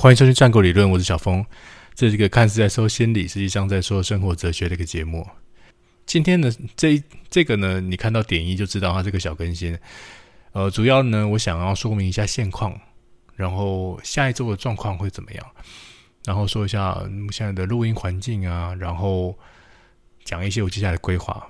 [0.00, 1.44] 欢迎收听战国理论，我是小峰。
[1.92, 5.26] 这是一个看似在说心理，实际上在说生活哲学的一个节目。
[6.06, 9.76] 今天呢，这这个呢，你看到点一就知道它这个小更新。
[10.52, 12.80] 呃，主要呢，我想要说明一下现况，
[13.34, 15.44] 然后下一周的状况会怎么样，
[16.24, 16.96] 然后说一下
[17.32, 19.36] 现在的录音环境啊，然后
[20.24, 21.44] 讲一些我接下来的规划。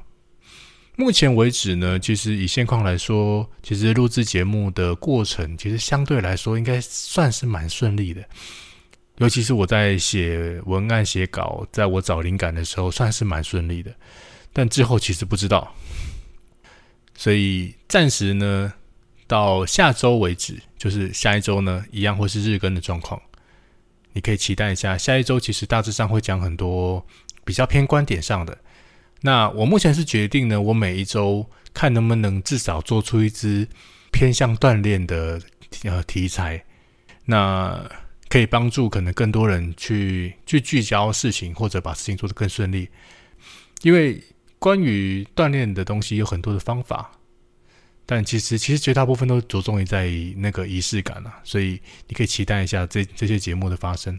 [0.98, 8.20] 目前为止呢，其实以现况来说，其实录制节目的过程，其实相对来说应该算是蛮顺利的。
[9.18, 13.94] 尤其是我在写文案、写稿，在我找灵感的时候，算是蛮顺利的。
[14.52, 15.72] 但之后其实不知道，
[17.14, 18.72] 所以暂时呢，
[19.28, 23.22] 到下周为止，就是下一周呢，一样会是日更的状况。
[24.14, 27.06] 你可以期待一下，下一周其实大致上会讲很多
[27.44, 28.58] 比较偏观点上的。
[29.20, 33.66] 那我目前是决定呢，我每一周看能不能至少做出一支
[34.12, 35.40] 偏向锻炼的
[35.82, 36.64] 呃题材，
[37.24, 37.84] 那
[38.28, 42.88] 可以帮助可能更多人去去聚焦事情，或者把事情做得更顺利。
[43.82, 44.22] 因为
[44.60, 47.10] 关于锻炼的东西有很多的方法，
[48.06, 54.16] 但其实其实绝大部分都着重于在那个仪式感啊，所以你可以期待一下这这些节目的发生。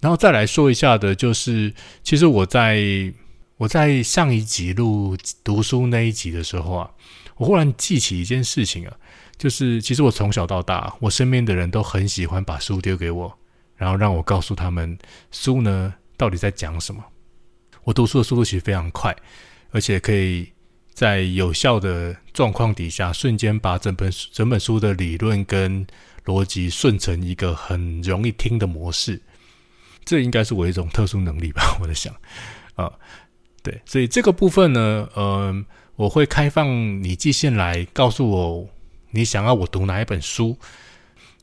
[0.00, 3.12] 然后再来说一下的，就是其实我在。
[3.60, 6.90] 我在上一集录读书那一集的时候啊，
[7.36, 8.96] 我忽然记起一件事情啊，
[9.36, 13.38] 就是其实我从小到大，我身边的人都很喜欢把书丢给我，
[13.76, 14.98] 然后让我告诉他们
[15.30, 17.04] 书呢到底在讲什么。
[17.84, 19.14] 我读书的速度其实非常快，
[19.72, 20.50] 而且可以
[20.94, 25.86] 在有效的状况底下，瞬间把整本整本书的理论跟
[26.24, 29.20] 逻辑顺成一个很容易听的模式。
[30.02, 31.76] 这应该是我一种特殊能力吧？
[31.82, 32.14] 我在想
[32.74, 32.90] 啊。
[33.62, 35.64] 对，所以这个部分呢，呃，
[35.96, 38.68] 我会开放你寄信来告诉我
[39.10, 40.56] 你想要我读哪一本书。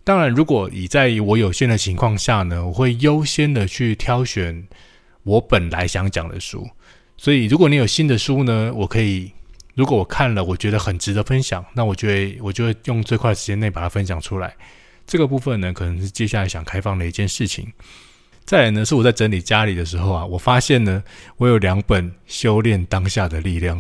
[0.04, 4.66] 当然，如果以在我有限的情况下呢，我会优先的去挑选
[5.24, 6.68] 我本来想讲的书。
[7.18, 9.34] 所以，如果你有新的书呢，我可以，
[9.76, 14.56] 如果我看了我觉得很值得分享，那我就会我就会用最快的时间内把它分享出来。
[15.06, 17.72] 这个部分呢，可能是接下来想开放的一件事情。
[18.48, 21.04] 再来呢，是我在整理家里的时候啊，我发现呢，
[21.36, 23.78] 我有两本《修炼当下的力量》，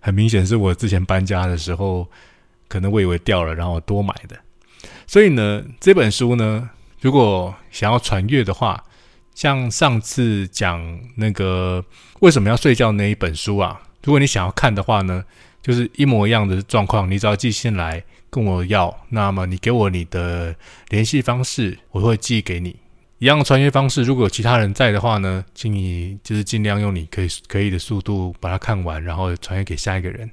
[0.00, 2.08] 很明显是我之前搬家的时候，
[2.66, 4.34] 可能我以为掉了，然后多买的。
[5.06, 8.82] 所以呢，这本书呢，如果想要传阅的话，
[9.34, 11.84] 像上次讲那个
[12.20, 15.22] 为什么要睡觉那一本书啊，如果你想要看的话呢，
[15.60, 20.56] 就是一模一样的状况，你只要寄信来跟我要，那么你给我你的
[20.88, 22.74] 联系方式，我会寄给你。
[23.18, 30.30] 一样的传阅方式，如果有其他人在的话呢，请你就是尽量用你可以可以的速度把它看完，然后传阅给下一个人。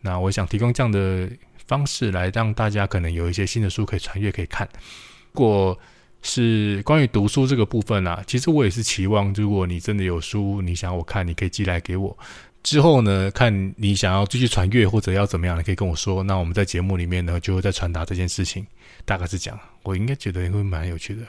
[0.00, 1.28] 那我想提供这样的
[1.66, 4.68] 方式来让大家可能有一些新的书可以传阅可以看。
[5.32, 5.78] 如果
[6.22, 12.16] 是关于读书这个部分啊，其实我也是期望，如果你真的有书你想我看，你可以寄来给我。
[12.62, 16.22] 之后呢，看你想要继续传阅或者要怎么样，你可以跟我说。
[16.22, 18.66] 那我们在节目里面呢，就会再传达这件事情。
[19.04, 21.22] 大概是讲，我应该觉得会蛮有趣的。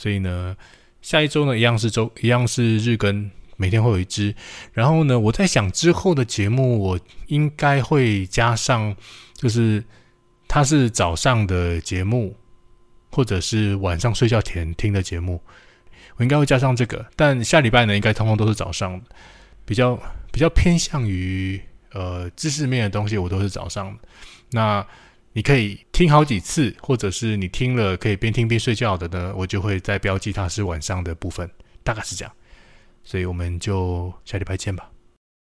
[0.00, 0.56] 所以呢，
[1.02, 4.34] 下一周呢一样是周，一样是日更，每天会有一支。
[4.72, 8.96] 然后呢，我在想之后的节目，我应该会加上，
[9.34, 9.84] 就是
[10.48, 12.34] 它是早上的节目，
[13.10, 15.38] 或者是晚上睡觉前听的节目，
[16.16, 17.04] 我应该会加上这个。
[17.14, 18.98] 但下礼拜呢，应该通通都是早上，
[19.66, 20.00] 比较
[20.32, 21.60] 比较偏向于
[21.92, 23.94] 呃知识面的东西，我都是早上。
[24.52, 24.86] 那
[25.32, 31.48] 你可以听好几次，或者是你听了可以边听边睡觉的呢，我就会再标记它是晚上的部分，
[31.82, 32.34] 大概是这样。
[33.04, 34.90] 所以我们就下礼拜见吧。